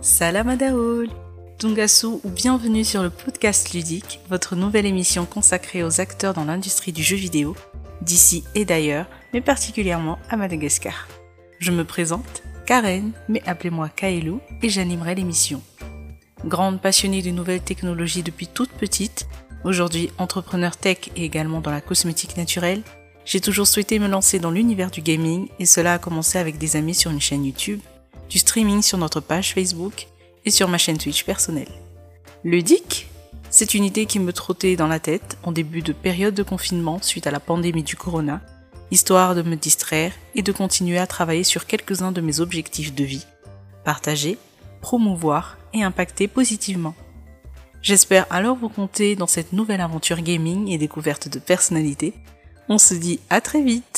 Salam 0.00 0.48
Adaoul 0.48 1.08
Tungasu 1.58 2.20
ou 2.22 2.30
bienvenue 2.30 2.84
sur 2.84 3.02
le 3.02 3.10
podcast 3.10 3.72
ludique, 3.74 4.20
votre 4.30 4.54
nouvelle 4.54 4.86
émission 4.86 5.26
consacrée 5.26 5.82
aux 5.82 6.00
acteurs 6.00 6.34
dans 6.34 6.44
l'industrie 6.44 6.92
du 6.92 7.02
jeu 7.02 7.16
vidéo, 7.16 7.56
d'ici 8.00 8.44
et 8.54 8.64
d'ailleurs, 8.64 9.06
mais 9.32 9.40
particulièrement 9.40 10.20
à 10.30 10.36
Madagascar. 10.36 11.08
Je 11.58 11.72
me 11.72 11.82
présente, 11.82 12.44
Karen, 12.64 13.10
mais 13.28 13.42
appelez-moi 13.44 13.88
Kaelou, 13.88 14.40
et 14.62 14.68
j'animerai 14.68 15.16
l'émission. 15.16 15.60
Grande 16.44 16.80
passionnée 16.80 17.20
de 17.20 17.30
nouvelles 17.30 17.62
technologies 17.62 18.22
depuis 18.22 18.46
toute 18.46 18.70
petite, 18.70 19.26
aujourd'hui 19.64 20.10
entrepreneur 20.18 20.76
tech 20.76 21.10
et 21.16 21.24
également 21.24 21.60
dans 21.60 21.72
la 21.72 21.80
cosmétique 21.80 22.36
naturelle, 22.36 22.84
j'ai 23.24 23.40
toujours 23.40 23.66
souhaité 23.66 23.98
me 23.98 24.06
lancer 24.06 24.38
dans 24.38 24.52
l'univers 24.52 24.92
du 24.92 25.02
gaming 25.02 25.48
et 25.58 25.66
cela 25.66 25.94
a 25.94 25.98
commencé 25.98 26.38
avec 26.38 26.56
des 26.56 26.76
amis 26.76 26.94
sur 26.94 27.10
une 27.10 27.20
chaîne 27.20 27.44
YouTube, 27.44 27.80
du 28.28 28.38
streaming 28.38 28.82
sur 28.82 28.98
notre 28.98 29.20
page 29.20 29.54
Facebook 29.54 30.08
et 30.44 30.50
sur 30.50 30.68
ma 30.68 30.78
chaîne 30.78 30.98
Twitch 30.98 31.24
personnelle. 31.24 31.72
Ludique 32.44 33.08
C'est 33.50 33.74
une 33.74 33.84
idée 33.84 34.06
qui 34.06 34.18
me 34.18 34.32
trottait 34.32 34.76
dans 34.76 34.86
la 34.86 35.00
tête 35.00 35.38
en 35.42 35.52
début 35.52 35.82
de 35.82 35.92
période 35.92 36.34
de 36.34 36.42
confinement 36.42 37.00
suite 37.02 37.26
à 37.26 37.30
la 37.30 37.40
pandémie 37.40 37.82
du 37.82 37.96
corona, 37.96 38.40
histoire 38.90 39.34
de 39.34 39.42
me 39.42 39.56
distraire 39.56 40.12
et 40.34 40.42
de 40.42 40.52
continuer 40.52 40.98
à 40.98 41.06
travailler 41.06 41.44
sur 41.44 41.66
quelques-uns 41.66 42.12
de 42.12 42.20
mes 42.20 42.40
objectifs 42.40 42.94
de 42.94 43.04
vie. 43.04 43.26
Partager, 43.84 44.38
promouvoir 44.80 45.58
et 45.72 45.82
impacter 45.82 46.28
positivement. 46.28 46.94
J'espère 47.82 48.26
alors 48.30 48.56
vous 48.56 48.68
compter 48.68 49.16
dans 49.16 49.26
cette 49.26 49.52
nouvelle 49.52 49.80
aventure 49.80 50.20
gaming 50.20 50.68
et 50.68 50.78
découverte 50.78 51.28
de 51.28 51.38
personnalité. 51.38 52.14
On 52.68 52.78
se 52.78 52.94
dit 52.94 53.20
à 53.30 53.40
très 53.40 53.62
vite 53.62 53.97